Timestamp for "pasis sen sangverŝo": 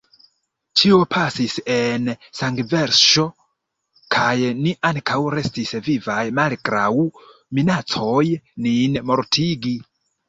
1.15-3.25